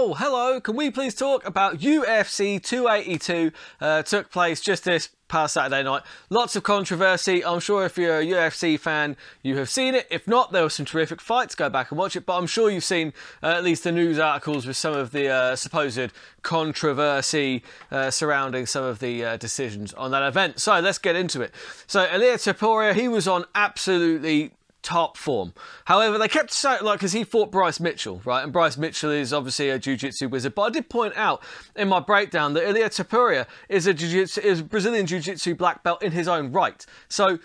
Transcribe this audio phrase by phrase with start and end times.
[0.00, 0.60] Oh, hello.
[0.60, 3.50] Can we please talk about UFC 282?
[3.80, 6.02] Uh, took place just this past Saturday night.
[6.30, 7.44] Lots of controversy.
[7.44, 10.06] I'm sure if you're a UFC fan, you have seen it.
[10.08, 11.56] If not, there were some terrific fights.
[11.56, 12.26] Go back and watch it.
[12.26, 15.30] But I'm sure you've seen uh, at least the news articles with some of the
[15.30, 16.12] uh, supposed
[16.42, 20.60] controversy uh, surrounding some of the uh, decisions on that event.
[20.60, 21.52] So let's get into it.
[21.88, 25.52] So Ilia Topuria, he was on absolutely top form.
[25.86, 28.42] However, they kept saying, like, because he fought Bryce Mitchell, right?
[28.42, 30.54] And Bryce Mitchell is obviously a jiu-jitsu wizard.
[30.54, 31.42] But I did point out
[31.76, 36.12] in my breakdown that Ilia Topuria is a jiu-jitsu, is Brazilian jiu-jitsu black belt in
[36.12, 36.84] his own right.
[37.08, 37.38] So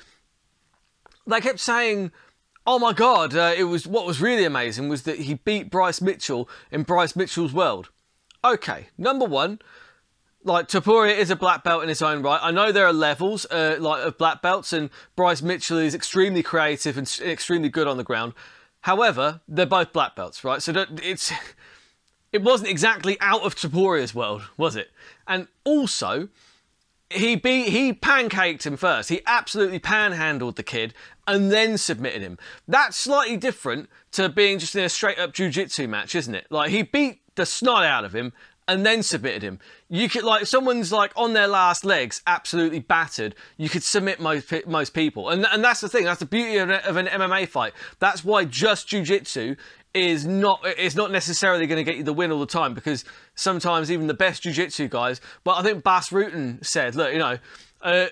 [1.26, 2.12] they kept saying,
[2.66, 6.02] oh my God, uh, it was what was really amazing was that he beat Bryce
[6.02, 7.90] Mitchell in Bryce Mitchell's world.
[8.46, 9.60] Okay, number one,
[10.44, 12.40] like Topuria is a black belt in its own right.
[12.42, 16.44] I know there are levels uh, like of black belts, and Bryce Mitchell is extremely
[16.44, 18.34] creative and extremely good on the ground.
[18.82, 20.62] However, they're both black belts, right?
[20.62, 21.32] So it's
[22.32, 24.92] it wasn't exactly out of Topuria's world, was it?
[25.28, 26.30] And also,
[27.10, 29.10] he beat he pancaked him first.
[29.10, 30.94] He absolutely panhandled the kid
[31.28, 32.38] and then submitted him.
[32.68, 36.48] That's slightly different to being just in a straight up jiu-jitsu match, isn't it?
[36.50, 38.34] Like he beat the snot out of him
[38.68, 39.60] and then submitted him.
[39.90, 43.36] You could like someone's like on their last legs, absolutely battered.
[43.58, 46.06] You could submit most most people, and and that's the thing.
[46.06, 47.74] That's the beauty of, of an MMA fight.
[48.00, 49.58] That's why just jujitsu
[49.94, 53.06] is not is not necessarily going to get you the win all the time because
[53.36, 55.22] sometimes even the best jiu-jitsu guys.
[55.44, 57.38] But I think Bas Rutten said, look, you know.
[57.82, 58.08] Uh,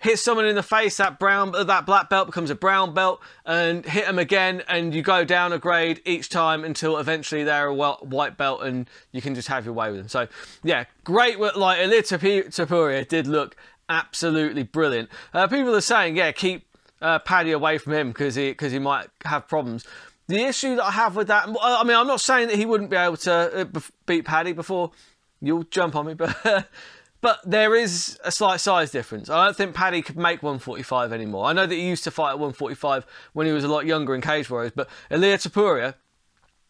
[0.00, 3.84] hit someone in the face, that brown, that black belt becomes a brown belt, and
[3.84, 7.74] hit them again, and you go down a grade each time until eventually they're a
[7.74, 10.08] white belt, and you can just have your way with them.
[10.08, 10.26] So,
[10.64, 11.38] yeah, great.
[11.38, 13.56] Like Ilia Topuria did look
[13.90, 15.10] absolutely brilliant.
[15.34, 16.66] Uh, people are saying, yeah, keep
[17.02, 19.86] uh, Paddy away from him because he because he might have problems.
[20.28, 22.88] The issue that I have with that, I mean, I'm not saying that he wouldn't
[22.88, 24.92] be able to uh, beat Paddy before.
[25.42, 26.68] You'll jump on me, but.
[27.20, 29.28] But there is a slight size difference.
[29.28, 31.44] I don't think Paddy could make 145 anymore.
[31.44, 33.04] I know that he used to fight at 145
[33.34, 35.94] when he was a lot younger in Cage Warriors, but Ilia Topuria,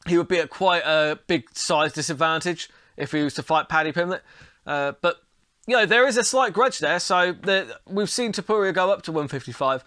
[0.06, 3.93] he would be at quite a big size disadvantage if he was to fight Paddy
[3.93, 4.22] Pimblett.
[4.66, 5.22] Uh, but,
[5.66, 9.03] you know, there is a slight grudge there, so the, we've seen Topuria go up
[9.03, 9.84] to 155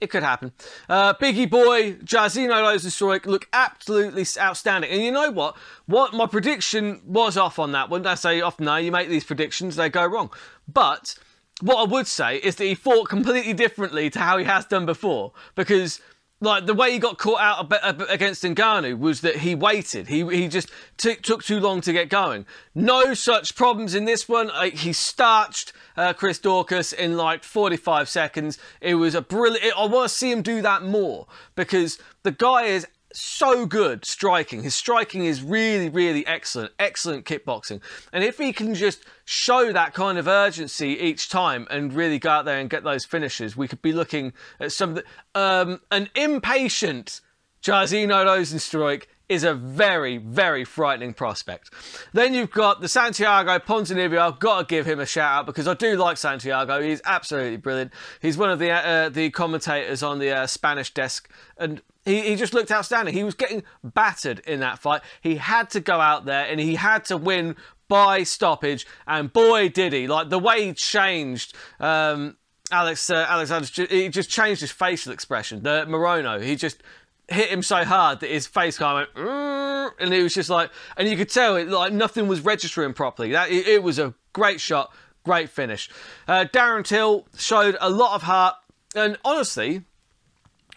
[0.00, 0.52] it could happen.
[0.88, 4.90] Uh, Biggie Boy, Jairzinho Rozenstruik look absolutely outstanding.
[4.90, 5.56] And you know what?
[5.86, 8.06] What my prediction was off on that one.
[8.06, 10.30] I say often now you make these predictions, they go wrong.
[10.66, 11.16] But
[11.60, 14.86] what I would say is that he fought completely differently to how he has done
[14.86, 16.00] before because
[16.40, 17.72] like the way he got caught out
[18.08, 20.08] against Ngannou was that he waited.
[20.08, 22.46] He he just t- took too long to get going.
[22.74, 24.50] No such problems in this one.
[24.72, 28.58] he starched uh, Chris Daukaus in like 45 seconds.
[28.80, 29.78] It was a brilliant.
[29.78, 34.62] I want to see him do that more because the guy is so good striking.
[34.62, 36.72] His striking is really, really excellent.
[36.78, 37.80] Excellent kickboxing.
[38.12, 42.30] And if he can just show that kind of urgency each time and really go
[42.30, 45.00] out there and get those finishes, we could be looking at some
[45.34, 47.20] um, an impatient
[47.62, 51.70] Jairzinho Rozenstruik is a very, very frightening prospect.
[52.12, 54.18] Then you've got the Santiago Ponzinibbio.
[54.18, 56.82] I've got to give him a shout out because I do like Santiago.
[56.82, 57.92] He's absolutely brilliant.
[58.20, 62.36] He's one of the uh, the commentators on the uh, Spanish desk, and he, he
[62.36, 63.14] just looked outstanding.
[63.14, 65.02] He was getting battered in that fight.
[65.20, 67.54] He had to go out there and he had to win
[67.88, 70.08] by stoppage, and boy did he!
[70.08, 71.54] Like the way he changed.
[71.78, 72.36] Um,
[72.72, 75.62] Alex uh, Alexander, he just changed his facial expression.
[75.62, 76.82] The Morono, he just
[77.30, 80.70] hit him so hard that his face kind of went, and it was just like,
[80.96, 83.32] and you could tell it like nothing was registering properly.
[83.32, 84.92] That it, it was a great shot,
[85.24, 85.88] great finish.
[86.26, 88.56] Uh, Darren Till showed a lot of heart,
[88.94, 89.82] and honestly,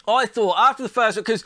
[0.06, 1.44] I thought after the first because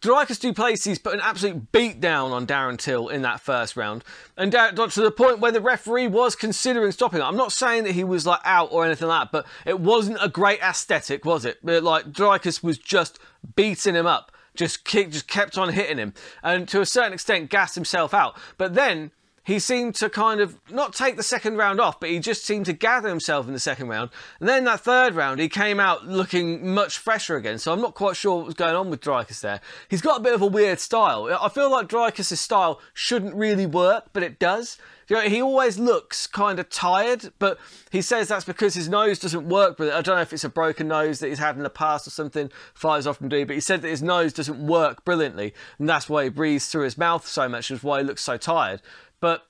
[0.00, 4.04] Dricus Du Plessis put an absolute beat down on Darren Till in that first round,
[4.36, 7.20] and to the point where the referee was considering stopping.
[7.20, 10.18] I'm not saying that he was like out or anything like that, but it wasn't
[10.22, 11.64] a great aesthetic, was it?
[11.64, 13.18] Like Dricus was just
[13.56, 16.12] beating him up, just just kept on hitting him,
[16.42, 18.36] and to a certain extent gassed himself out.
[18.58, 19.12] But then
[19.48, 22.66] he seemed to kind of not take the second round off, but he just seemed
[22.66, 24.10] to gather himself in the second round.
[24.40, 27.56] And then that third round, he came out looking much fresher again.
[27.56, 29.62] So I'm not quite sure what was going on with Dricus there.
[29.88, 31.34] He's got a bit of a weird style.
[31.40, 34.76] I feel like Dricus' style shouldn't really work, but it does.
[35.08, 37.58] You know, he always looks kind of tired, but
[37.90, 39.90] he says that's because his nose doesn't work it.
[39.90, 42.10] I don't know if it's a broken nose that he's had in the past or
[42.10, 42.50] something.
[42.74, 46.24] Fighters often do, but he said that his nose doesn't work brilliantly, and that's why
[46.24, 48.82] he breathes through his mouth so much, is why he looks so tired.
[49.20, 49.46] But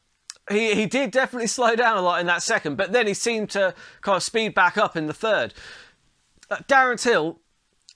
[0.50, 3.50] he, he did definitely slow down a lot in that second, but then he seemed
[3.50, 5.54] to kind of speed back up in the third.
[6.50, 7.40] Uh, Darren Till,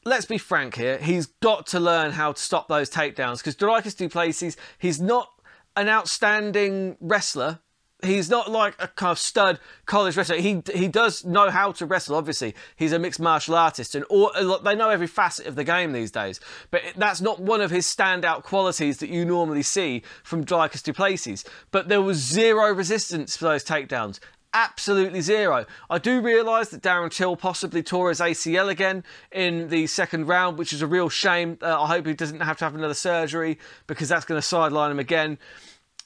[0.05, 3.97] let's be frank here, he's got to learn how to stop those takedowns because Dricus
[3.97, 5.31] Du Plessis, he's not
[5.77, 7.61] an outstanding wrestler.
[8.03, 10.37] He's not like a kind of stud college wrestler.
[10.37, 12.17] He he does know how to wrestle.
[12.17, 14.33] Obviously, he's a mixed martial artist, and all,
[14.65, 16.41] they know every facet of the game these days.
[16.71, 20.93] But that's not one of his standout qualities that you normally see from Dricus Du
[20.93, 21.45] Plessis.
[21.71, 24.19] But there was zero resistance for those takedowns
[24.55, 25.65] absolutely zero.
[25.89, 30.59] I do realise that Darren Till possibly tore his ACL again in the second round,
[30.59, 31.59] which is a real shame.
[31.63, 34.91] Uh, I hope he doesn't have to have another surgery because that's going to sideline
[34.91, 35.39] him again.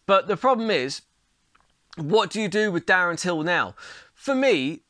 [0.07, 1.03] But the problem is,
[1.97, 3.75] what do you do with Darren Till now?
[4.15, 4.81] For me,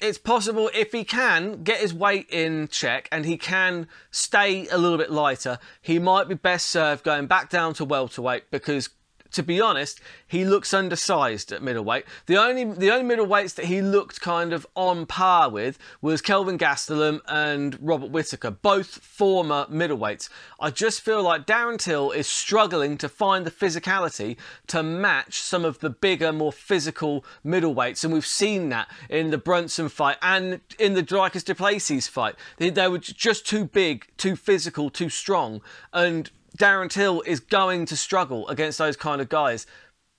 [0.00, 4.78] it's possible if he can get his weight in check and he can stay a
[4.78, 8.90] little bit lighter, he might be best served going back down to welterweight because
[9.32, 12.04] to be honest, he looks undersized at middleweight.
[12.26, 16.58] The only the only middleweights that he looked kind of on par with was Kelvin
[16.58, 20.28] Gastelum and Robert Whitaker, both former middleweights.
[20.60, 24.36] I just feel like Darren Till is struggling to find the physicality
[24.68, 29.38] to match some of the bigger, more physical middleweights, and we've seen that in the
[29.38, 32.34] Brunson fight and in the Dricus Plessis fight.
[32.58, 35.60] They, they were just too big, too physical, too strong,
[35.92, 39.66] and Darren Till is going to struggle against those kind of guys.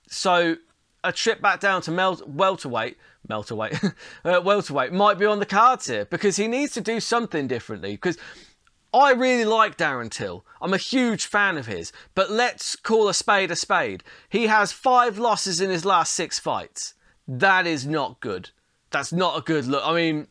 [0.08, 0.56] So
[1.02, 2.96] a trip back down to mel- welterweight,
[3.28, 3.82] welterweight,
[4.24, 7.92] uh, welterweight might be on the cards here because he needs to do something differently.
[7.92, 8.18] Because
[8.92, 10.44] I really like Darren Till.
[10.60, 11.92] I'm a huge fan of his.
[12.14, 14.04] But let's call a spade a spade.
[14.28, 16.94] He has five losses in his last six fights.
[17.26, 18.50] That is not good.
[18.90, 19.82] That's not a good look.
[19.84, 20.28] I mean,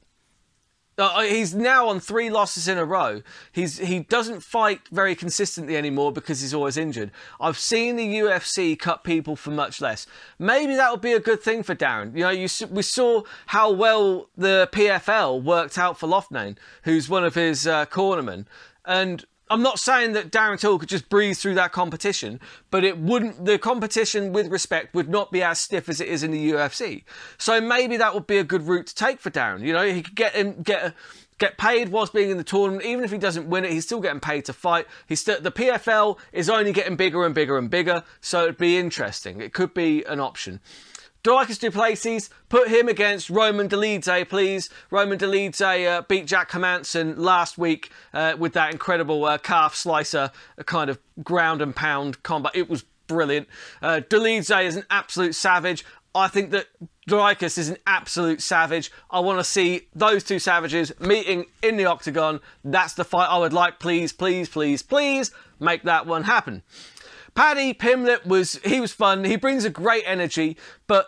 [0.98, 3.22] uh, he's now on three losses in a row.
[3.51, 7.12] He's he doesn't fight very consistently anymore because he's always injured.
[7.40, 10.06] I've seen the UFC cut people for much less.
[10.38, 12.16] Maybe that would be a good thing for Darren.
[12.16, 17.24] You know, you we saw how well the PFL worked out for Loughnane, who's one
[17.24, 18.45] of his uh, cornermen,
[18.86, 22.40] and I'm not saying that Darren Till could just breeze through that competition,
[22.72, 23.46] but it wouldn't.
[23.46, 27.04] The competition, with respect, would not be as stiff as it is in the UFC.
[27.38, 29.62] So maybe that would be a good route to take for Darren.
[29.62, 30.96] You know, he could get him get
[31.38, 32.84] get paid whilst being in the tournament.
[32.84, 34.88] Even if he doesn't win it, he's still getting paid to fight.
[35.08, 38.80] He's still, the PFL is only getting bigger and bigger and bigger, so it'd be
[38.80, 39.40] interesting.
[39.40, 40.62] It could be an option.
[41.24, 44.70] Dricus Du Plessis, put him against Roman Dolidze, please.
[44.92, 50.31] Roman Dolidze uh, beat Jack Hermansson last week uh, with that incredible uh, calf slicer,
[50.58, 52.52] a kind of ground and pound combat.
[52.54, 53.48] It was brilliant.
[53.81, 55.86] Uh, is an absolute savage.
[56.14, 56.68] I think that
[57.10, 58.92] Dricus is an absolute savage.
[59.10, 62.42] I want to see those two savages meeting in the octagon.
[62.66, 63.80] That's the fight I would like.
[63.80, 66.64] Please, please, please, please make that one happen.
[67.36, 69.24] Paddy Pimblett was he was fun.
[69.24, 70.56] He brings a great energy,
[70.86, 71.08] but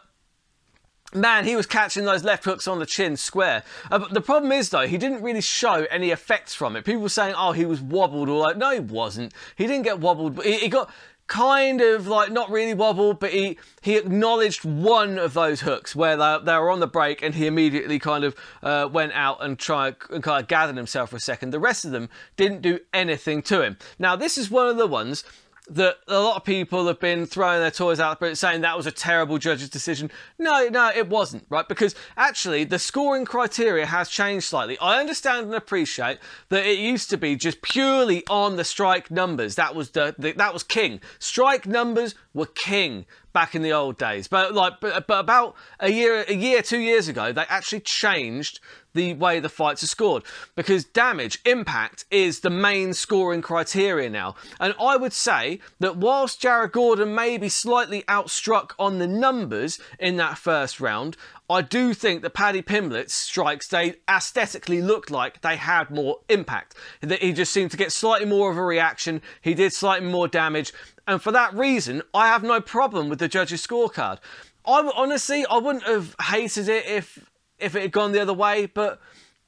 [1.16, 3.64] man, he was catching those left hooks on the chin square.
[3.90, 6.86] Uh, but the problem is, though, he didn't really show any effects from it.
[6.86, 9.34] People were saying, oh, he was wobbled, or like, no, he wasn't.
[9.56, 10.92] He didn't get wobbled, but he, he got
[11.28, 16.16] kind of like not really wobbled, but he he acknowledged one of those hooks where
[16.16, 19.58] they, they were on the break, and he immediately kind of uh, went out and
[19.58, 21.52] tried and kind of gathered himself for a second.
[21.52, 23.78] The rest of them didn't do anything to him.
[23.98, 25.24] Now, this is one of the ones
[25.68, 28.86] that a lot of people have been throwing their toys out but saying that was
[28.86, 30.12] a terrible judge's decision.
[30.38, 31.68] No, no, it wasn't, right?
[31.68, 34.78] Because actually the scoring criteria has changed slightly.
[34.80, 39.56] I understand and appreciate that it used to be just purely on the strike numbers.
[39.56, 41.01] That was the, the that was king.
[41.20, 44.27] Strike numbers were king back in the old days.
[44.27, 48.60] But like but, but about a year a year 2 years ago they actually changed
[48.96, 50.24] the way the fights are scored
[50.56, 54.36] because damage, impact is the main scoring criteria now.
[54.58, 59.80] And I would say that whilst Jared Gordon may be slightly outstruck on the numbers
[60.00, 61.18] in that first round,
[61.50, 66.74] I do think that Paddy Pimblett's strikes, they aesthetically looked like they had more impact.
[67.01, 70.27] That he just seemed to get slightly more of a reaction, he did slightly more
[70.27, 70.74] damage,
[71.08, 74.20] and for that reason, I have no problem with the judges' scorecard.
[74.66, 78.66] I honestly, I wouldn't have hated it if if it had gone the other way,
[78.66, 79.00] but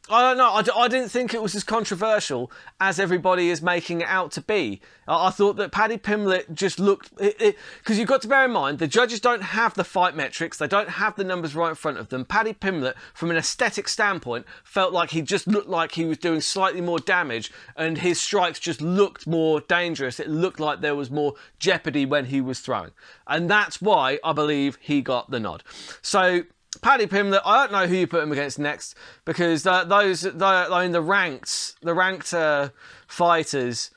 [0.09, 0.53] I don't know.
[0.53, 2.49] I d- I didn't think it was as controversial
[2.79, 4.79] as everybody is making it out to be.
[5.07, 7.13] I, I thought that Paddy Pimblett just looked.
[7.17, 10.67] Because you've got to bear in mind, the judges don't have the fight metrics, they
[10.67, 12.23] don't have the numbers right in front of them.
[12.23, 16.39] Paddy Pimblett, from an aesthetic standpoint, felt like he just looked like he was doing
[16.39, 20.19] slightly more damage and his strikes just looked more dangerous.
[20.19, 22.91] It looked like there was more jeopardy when he was throwing.
[23.27, 25.63] And that's why I believe he got the nod.
[26.01, 26.43] So
[26.77, 30.83] Paddy Pimblett, I don't know who you put him against next because those, the, I
[30.83, 32.69] mean, the ranked, the ranked uh,
[33.07, 33.91] fighters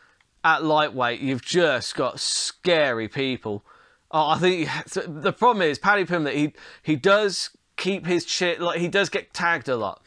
[0.44, 3.64] at lightweight, you've just got scary people.
[4.10, 4.68] Oh, I think
[5.06, 6.34] the problem is Paddy Pimblett.
[6.34, 10.02] He he does keep his shit like he does get tagged a lot,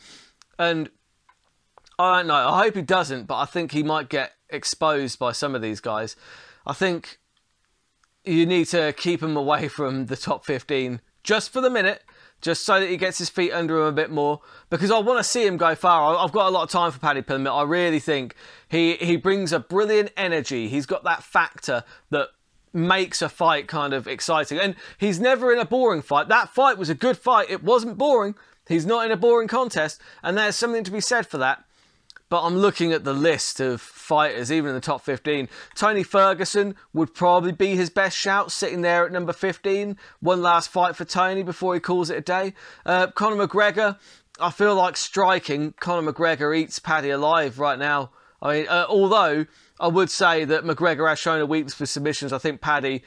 [0.60, 0.89] and
[1.98, 2.36] I don't know.
[2.36, 5.80] I hope he doesn't, but I think he might get exposed by some of these
[5.80, 6.15] guys.
[6.65, 7.20] I think
[8.25, 12.03] you need to keep him away from the top 15 just for the minute,
[12.44, 14.42] just so that he gets his feet under him a bit more.
[14.70, 16.16] Because I want to see him go far.
[16.16, 17.58] I've got a lot of time for Paddy Pimblett.
[17.58, 18.36] I really think
[18.68, 20.68] he he brings a brilliant energy.
[20.68, 22.30] He's got that factor that
[22.74, 24.60] makes a fight kind of exciting.
[24.60, 26.28] And he's never in a boring fight.
[26.28, 27.50] That fight was a good fight.
[27.50, 28.36] It wasn't boring.
[28.68, 31.64] He's not in a boring contest, and there's something to be said for that.
[32.34, 35.48] But I'm looking at the list of fighters, even in the top 15.
[35.75, 39.96] Tony Ferguson would probably be his best shout, sitting there at number 15.
[40.20, 42.56] One last fight for Tony before he calls it a day.
[42.88, 44.00] Uh, Conor McGregor,
[44.40, 45.75] I feel like striking.
[45.80, 48.10] Conor McGregor eats Paddy alive right now.
[48.42, 49.46] I mean, uh, although
[49.80, 52.34] I would say that McGregor has shown a weakness for submissions.
[52.34, 53.04] I think Paddy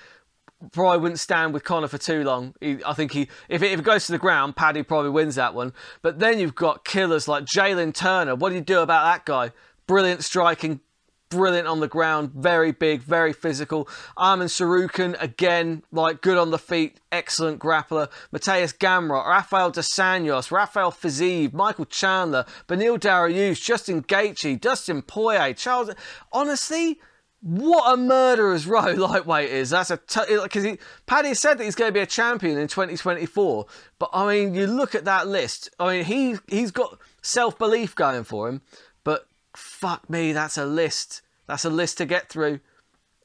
[0.73, 2.55] probably wouldn't stand with Conor for too long.
[2.61, 5.35] He, I think he, if it, if it goes to the ground, Paddy probably wins
[5.35, 5.73] that one.
[6.03, 8.35] But then you've got killers like Jalen Turner.
[8.35, 9.53] What do you do about that guy?
[9.87, 10.81] Brilliant striking,
[11.29, 13.87] brilliant on the ground, very big, very physical.
[14.17, 18.09] Arman Tsarukyan, again, like good on the feet, excellent grappler.
[18.33, 25.55] Mateusz Gamrot, Rafael dos Anjos, Rafael Fiziev, Michael Chandler, Beneil Dariush, Justin Gaethje, Dustin Poirier,
[25.55, 25.91] Charles.
[26.33, 27.01] Honestly,
[27.41, 29.71] what a murderer's row lightweight is.
[29.71, 33.67] That's a because t- Paddy said that he's going to be a champion in 2024.
[33.99, 35.71] But I mean, you look at that list.
[35.79, 38.63] I mean, he he's got self belief going for him.
[39.05, 41.23] But fuck me, that's a list.
[41.47, 42.61] That's a list to get through.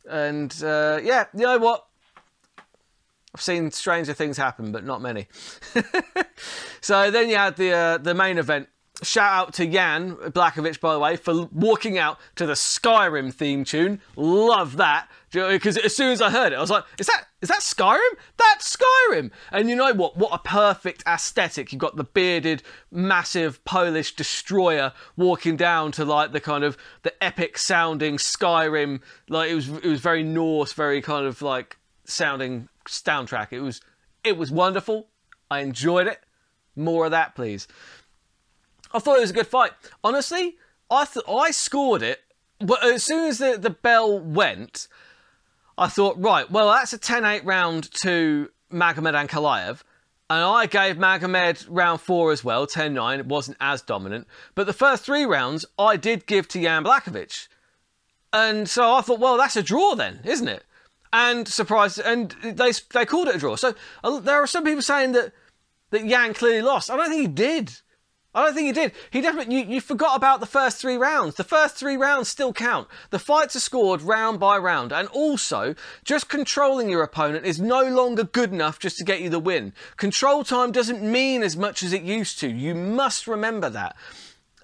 [0.10, 1.86] And uh, yeah, you know what?
[3.34, 5.28] I've seen stranger things happen, but not many.
[6.82, 8.68] so then you had the uh, the main event
[9.04, 13.64] Shout out to Jan Blachowicz, by the way, for walking out to the Skyrim theme
[13.64, 14.00] tune.
[14.16, 15.10] Love that.
[15.32, 18.18] Because as soon as I heard it, I was like, is that is that Skyrim?
[18.38, 19.32] That's Skyrim!
[19.52, 20.18] And you know what?
[20.18, 21.72] What a perfect aesthetic.
[21.72, 27.24] You've got the bearded, massive Polish destroyer walking down to like the kind of the
[27.24, 29.02] epic sounding Skyrim.
[29.30, 33.48] Like it was it was very Norse, very kind of like sounding soundtrack.
[33.52, 33.82] It was
[34.24, 35.08] it was wonderful.
[35.50, 36.20] I enjoyed it.
[36.76, 37.68] More of that, please.
[38.94, 39.72] I thought it was a good fight.
[40.04, 40.58] Honestly,
[40.90, 42.20] I th- I scored it,
[42.60, 44.88] but as soon as the, the bell went,
[45.78, 49.82] I thought, right, well, that's a 10 8 round to Magomed and Ankalaev.
[50.30, 53.20] And I gave Magomed round four as well, 10 9.
[53.20, 54.28] It wasn't as dominant.
[54.56, 57.48] But the first three rounds, I did give to Jan Blachowicz.
[58.32, 60.64] And so I thought, well, that's a draw then, isn't it?
[61.12, 63.58] And surprised, and they, they called it a draw.
[63.58, 65.34] So uh, there are some people saying that,
[65.90, 66.90] that Jan clearly lost.
[66.90, 67.74] I don't think he did.
[68.34, 68.94] I don't think he did.
[69.10, 71.36] He definitely you, you forgot about the first three rounds.
[71.36, 72.88] The first three rounds still count.
[73.10, 77.84] The fights are scored round by round, and also just controlling your opponent is no
[77.84, 79.74] longer good enough just to get you the win.
[79.98, 82.48] Control time doesn't mean as much as it used to.
[82.48, 83.98] You must remember that.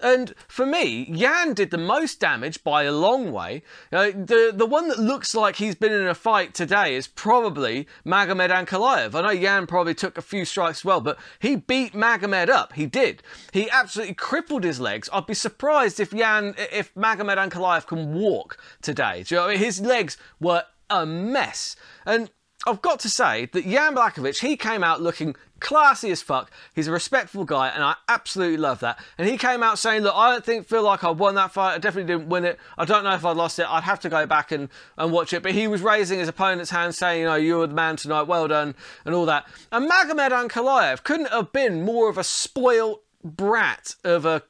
[0.00, 3.62] And for me, Yan did the most damage by a long way.
[3.92, 7.86] Uh, the the one that looks like he's been in a fight today is probably
[8.06, 9.14] Magomed Ankalaev.
[9.14, 12.74] I know Yan probably took a few strikes well, but he beat Magomed up.
[12.74, 13.22] He did.
[13.52, 15.08] He absolutely crippled his legs.
[15.12, 19.24] I'd be surprised if Yan, if Magomed Ankalaev can walk today.
[19.24, 19.58] Do you know I mean?
[19.58, 21.76] His legs were a mess.
[22.06, 22.30] And
[22.66, 26.50] I've got to say that Jan Blachowicz, he came out looking classy as fuck.
[26.74, 28.98] He's a respectful guy, and I absolutely love that.
[29.16, 31.74] And he came out saying, "Look, I don't think feel like I won that fight.
[31.74, 32.58] I definitely didn't win it.
[32.76, 33.66] I don't know if I lost it.
[33.68, 36.70] I'd have to go back and, and watch it." But he was raising his opponent's
[36.70, 38.22] hand, saying, "You know, you were the man tonight.
[38.22, 38.74] Well done,"
[39.04, 39.46] and all that.
[39.72, 44.42] And Magomed Ankalaev couldn't have been more of a spoilt brat of a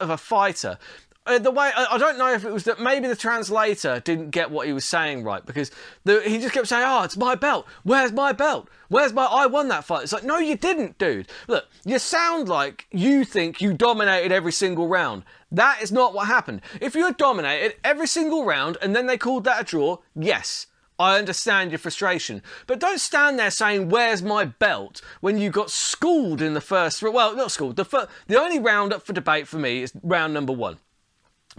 [0.00, 0.78] of a fighter
[1.28, 4.30] uh, the way I, I, don't know if it was that maybe the translator didn't
[4.30, 5.70] get what he was saying right because
[6.04, 7.66] the, he just kept saying, "Oh, it's my belt.
[7.82, 8.68] Where's my belt?
[8.88, 9.24] Where's my?
[9.24, 11.28] I won that fight." It's like, no, you didn't, dude.
[11.46, 15.24] Look, you sound like you think you dominated every single round.
[15.52, 16.62] That is not what happened.
[16.80, 20.66] If you had dominated every single round and then they called that a draw, yes.
[21.00, 25.70] I understand your frustration, but don't stand there saying "Where's my belt?" when you got
[25.70, 27.00] schooled in the first.
[27.02, 27.76] Well, not schooled.
[27.76, 30.78] The the only round up for debate for me is round number one.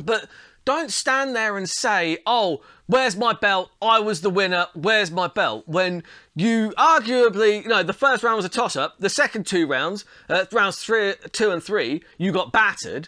[0.03, 0.27] But
[0.65, 3.71] don't stand there and say, oh, where's my belt?
[3.81, 4.67] I was the winner.
[4.73, 5.63] Where's my belt?
[5.67, 6.03] When
[6.35, 8.99] you arguably, you know, the first round was a toss up.
[8.99, 13.07] The second two rounds, uh, rounds three, two and three, you got battered.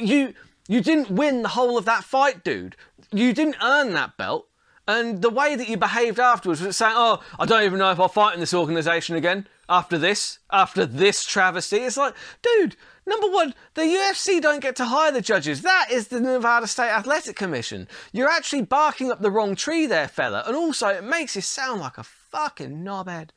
[0.00, 0.34] You,
[0.68, 2.76] you didn't win the whole of that fight, dude.
[3.10, 4.46] You didn't earn that belt.
[4.86, 8.00] And the way that you behaved afterwards was saying, oh, I don't even know if
[8.00, 11.78] I'll fight in this organisation again after this, after this travesty.
[11.78, 12.76] It's like, dude,
[13.08, 15.62] Number one, the UFC don't get to hire the judges.
[15.62, 17.88] That is the Nevada State Athletic Commission.
[18.12, 20.44] You're actually barking up the wrong tree there, fella.
[20.46, 23.30] And also, it makes you sound like a fucking knobhead.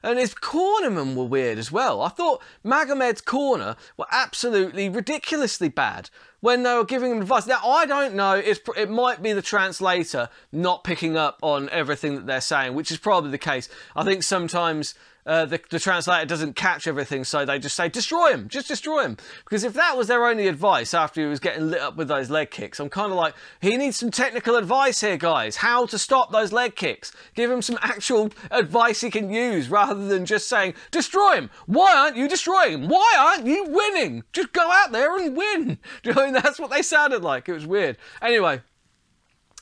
[0.00, 2.02] And his cornermen were weird as well.
[2.02, 6.08] I thought Magomed's corner were absolutely ridiculously bad
[6.40, 7.46] when they were giving him advice.
[7.46, 12.14] Now, I don't know, it's, it might be the translator not picking up on everything
[12.14, 13.68] that they're saying, which is probably the case.
[13.94, 14.94] I think sometimes
[15.26, 19.02] uh, the, the, translator doesn't catch everything, so they just say, destroy him, just destroy
[19.02, 19.16] him.
[19.44, 22.30] Because if that was their only advice after he was getting lit up with those
[22.30, 25.56] leg kicks, I'm kind of like, he needs some technical advice here, guys.
[25.56, 27.12] How to stop those leg kicks.
[27.34, 31.50] Give him some actual advice he can use rather than just saying, destroy him.
[31.66, 32.88] Why aren't you destroying him?
[32.88, 34.22] Why aren't you winning?
[34.32, 35.78] Just go out there and win.
[36.04, 36.42] Do you know mean?
[36.42, 37.48] That's what they sounded like.
[37.48, 37.96] It was weird.
[38.20, 38.60] Anyway,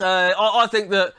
[0.00, 1.14] uh, I, I think that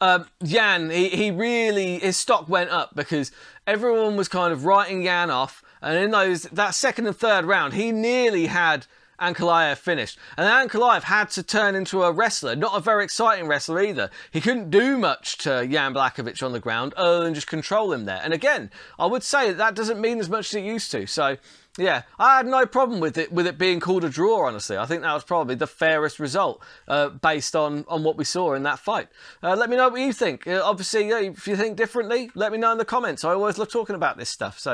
[0.00, 3.30] um, Yan, he, he really, his stock went up because
[3.66, 5.62] everyone was kind of writing Yan off.
[5.80, 8.86] And in those, that second and third round, he nearly had
[9.20, 10.18] Ankalaev finished.
[10.36, 14.10] And Ankalaev had to turn into a wrestler, not a very exciting wrestler either.
[14.32, 18.04] He couldn't do much to Jan Blachowicz on the ground other than just control him
[18.04, 18.20] there.
[18.22, 21.06] And again, I would say that, that doesn't mean as much as it used to.
[21.06, 21.36] So
[21.78, 24.46] yeah, I had no problem with it with it being called a draw.
[24.46, 28.24] Honestly, I think that was probably the fairest result uh, based on on what we
[28.24, 29.08] saw in that fight.
[29.42, 30.46] Uh, let me know what you think.
[30.46, 33.24] Uh, obviously, if you think differently, let me know in the comments.
[33.24, 34.58] I always love talking about this stuff.
[34.58, 34.72] So,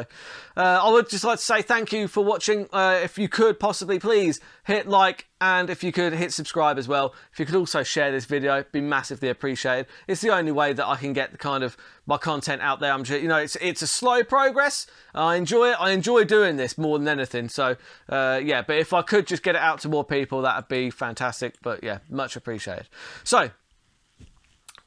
[0.57, 2.67] uh, I would just like to say thank you for watching.
[2.73, 6.89] Uh, if you could possibly please hit like and if you could hit subscribe as
[6.89, 9.87] well, if you could also share this video, be massively appreciated.
[10.07, 11.77] It's the only way that I can get the kind of
[12.07, 12.93] my content out there.
[12.93, 14.87] I'm just, you know, it's it's a slow progress.
[15.15, 15.81] I enjoy it.
[15.81, 17.49] I enjoy doing this more than anything.
[17.49, 17.77] So
[18.09, 20.91] uh, yeah, but if I could just get it out to more people, that'd be
[20.91, 21.55] fantastic.
[21.63, 22.89] But yeah, much appreciated.
[23.23, 23.51] So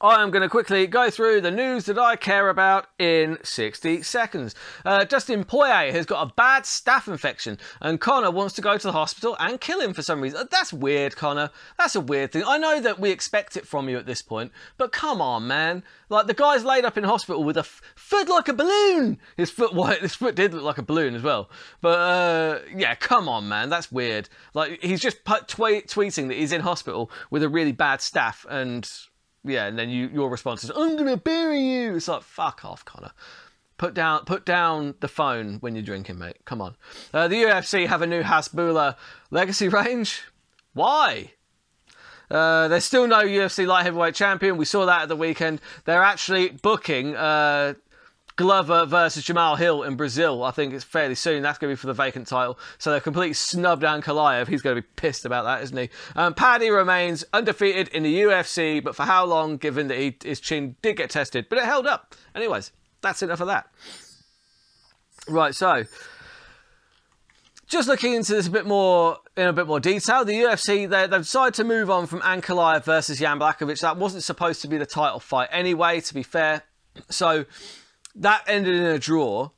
[0.02, 4.02] I am going to quickly go through the news that I care about in 60
[4.02, 4.52] seconds.
[4.84, 8.82] Uh, Dustin Poirier has got a bad staph infection, and Conor wants to go to
[8.84, 10.48] the hospital and kill him for some reason.
[10.50, 11.50] That's weird, Conor.
[11.78, 12.42] That's a weird thing.
[12.44, 15.84] I know that we expect it from you at this point, but come on, man.
[16.08, 19.18] Like the guy's laid up in hospital with a f- foot like a balloon.
[19.36, 21.48] His foot, his foot did look like a balloon as well.
[21.80, 23.70] But uh, yeah, come on, man.
[23.70, 24.28] That's weird.
[24.52, 28.44] Like he's just put, tweet, tweeting that he's in hospital with a really bad staph,
[28.50, 28.90] and
[29.44, 32.84] yeah, and then you your response is, "I'm gonna bury you." It's like, fuck off,
[32.84, 33.12] Conor.
[33.78, 36.36] Put down, put down the phone when you're drinking, mate.
[36.44, 36.76] Come on.
[37.12, 38.96] Uh, the UFC have a new Hasbulla
[39.30, 40.22] Legacy range.
[40.72, 41.32] Why?
[42.30, 44.56] Uh, there's still no UFC light heavyweight champion.
[44.56, 45.60] We saw that at the weekend.
[45.84, 47.74] They're actually booking uh,
[48.42, 50.42] Glover versus Jamahal Hill in Brazil.
[50.42, 51.44] I think it's fairly soon.
[51.44, 52.58] That's going to be for the vacant title.
[52.78, 54.48] So they're completely snubbed Ankalaev.
[54.48, 55.88] He's going to be pissed about that, isn't he?
[56.16, 60.40] Um, Paddy remains undefeated in the UFC, but for how long, given that he, his
[60.40, 61.46] chin did get tested?
[61.48, 62.16] But it held up.
[62.34, 63.68] Anyways, that's enough of that.
[65.28, 65.84] Right, so
[67.68, 71.02] just looking into this a bit more in a bit more detail, the UFC they,
[71.02, 73.80] have decided to move on from Ankalaev versus Jan Blachowicz.
[73.80, 76.00] That wasn't supposed to be the title fight anyway.
[76.00, 76.62] To be fair,
[77.08, 77.44] so
[78.14, 79.50] that ended in a draw.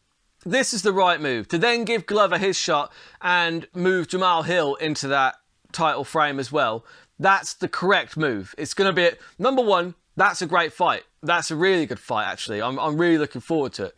[0.45, 4.75] This is the right move to then give Glover his shot and move Jamal Hill
[4.77, 5.37] into that
[5.73, 6.85] title frame as well.
[7.19, 8.55] That's the correct move.
[8.59, 9.95] It's going to be number one.
[10.17, 11.05] That's a great fight.
[11.23, 12.61] That's a really good fight, actually.
[12.61, 13.95] I'm, I'm really looking forward to it.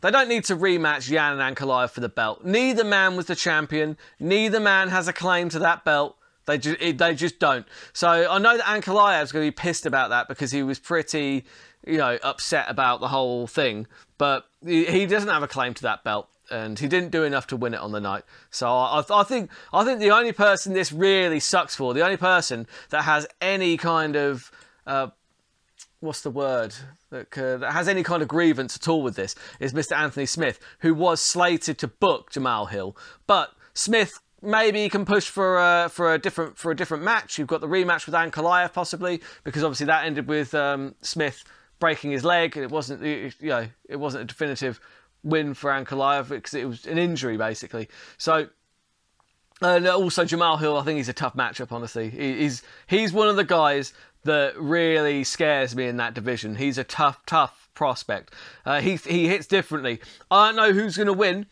[0.00, 2.44] They don't need to rematch Yan and Ankalaev for the belt.
[2.44, 3.96] Neither man was the champion.
[4.20, 6.18] Neither man has a claim to that belt.
[6.46, 7.66] They just, they just don't.
[7.92, 11.44] So I know that Ankalaev's going to be pissed about that because he was pretty
[11.86, 13.86] you know, upset about the whole thing.
[14.18, 17.56] But he doesn't have a claim to that belt, and he didn't do enough to
[17.56, 18.24] win it on the night.
[18.50, 22.16] So I, I think I think the only person this really sucks for, the only
[22.16, 24.50] person that has any kind of
[24.86, 25.08] uh,
[26.00, 26.74] what's the word
[27.10, 29.96] that, that, has any kind of grievance at all with this is Mr.
[29.96, 35.28] Anthony Smith, who was slated to book Jamal Hill, but Smith maybe he can push
[35.28, 37.38] for a, for a different for a different match.
[37.38, 41.44] You've got the rematch with Ankalaev possibly because obviously that ended with um, Smith
[41.78, 42.56] breaking his leg.
[42.56, 44.80] It wasn't, you know, it wasn't a definitive
[45.22, 47.88] win for Ankalaev because it was an injury basically.
[48.18, 48.48] So,
[49.60, 51.72] and also Jamal Hill, I think he's a tough matchup.
[51.72, 53.92] Honestly, he's he's one of the guys
[54.24, 56.56] that really scares me in that division.
[56.56, 58.34] He's a tough, tough prospect.
[58.64, 60.00] Uh, he he hits differently.
[60.30, 61.46] I don't know who's going to win,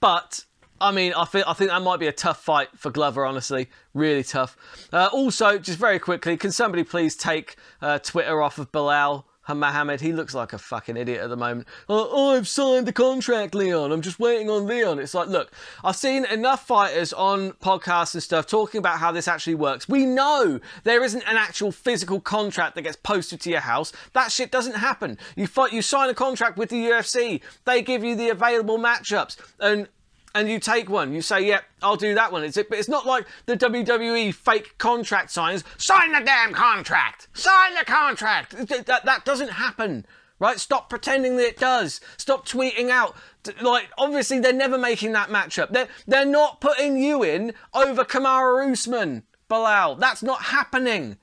[0.00, 0.44] but
[0.80, 3.26] I mean, I think I think that might be a tough fight for Glover.
[3.26, 4.56] Honestly, really tough.
[4.92, 9.24] Uh, also, just very quickly, can somebody please take uh, Twitter off of Belal?
[9.54, 11.66] Muhammad, he looks like a fucking idiot at the moment.
[11.88, 13.92] Oh, I've signed the contract, Leon.
[13.92, 14.98] I'm just waiting on Leon.
[14.98, 19.28] It's like, look, I've seen enough fighters on podcasts and stuff talking about how this
[19.28, 19.88] actually works.
[19.88, 23.92] We know there isn't an actual physical contract that gets posted to your house.
[24.12, 25.18] That shit doesn't happen.
[25.36, 27.40] You fight, you sign a contract with the UFC.
[27.64, 29.88] They give you the available matchups, and
[30.34, 31.12] and you take one.
[31.12, 33.56] You say, "Yep, yeah, I'll do that one." It's it, but it's not like the
[33.56, 35.64] WWE fake contract signs.
[35.76, 37.28] Sign the damn contract.
[37.34, 38.50] Sign the contract.
[38.68, 40.06] That that doesn't happen.
[40.38, 40.58] right?
[40.60, 42.00] Stop pretending that it does.
[42.16, 43.16] Stop tweeting out.
[43.60, 45.70] Like, obviously, they're never making that matchup.
[45.70, 49.98] They're, they're not putting you in over Kamaru Usman, Belal.
[49.98, 51.16] That's not happening.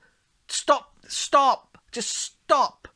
[0.48, 0.92] Stop.
[1.08, 1.78] Stop.
[1.92, 2.88] Just stop.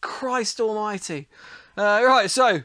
[0.00, 1.28] Christ almighty.
[1.76, 2.62] Uh, right, so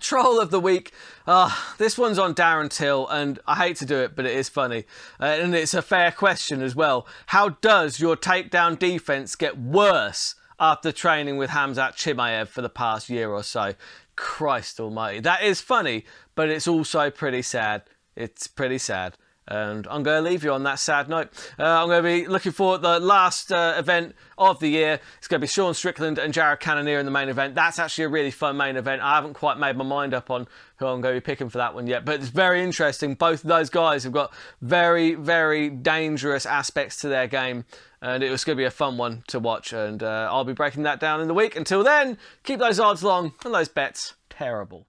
[0.00, 0.92] Troll of the week.
[1.26, 4.48] Uh, this one's on Darren Till, and I hate to do it, but it is
[4.48, 4.84] funny.
[5.20, 7.06] Uh, and it's a fair question as well.
[7.26, 13.10] How does your takedown defense get worse after training with Khamzat Chimaev for the past
[13.10, 13.74] year or so?
[14.16, 15.20] Christ almighty.
[15.20, 17.82] That is funny, but it's also pretty sad.
[18.16, 19.16] It's pretty sad.
[19.48, 21.28] And I'm going to leave you on that sad note.
[21.58, 25.00] Uh, I'm going to be looking for the last uh, event of the year.
[25.18, 27.56] It's going to be Sean Strickland and Jared Cannonier in the main event.
[27.56, 29.02] That's actually a really fun main event.
[29.02, 31.58] I haven't quite made my mind up on who I'm going to be picking for
[31.58, 33.14] that one yet, but it's very interesting.
[33.14, 37.64] Both of those guys have got very, very dangerous aspects to their game,
[38.00, 39.72] and it was going to be a fun one to watch.
[39.72, 41.56] And uh, I'll be breaking that down in the week.
[41.56, 44.86] Until then, keep those odds long and those bets terrible.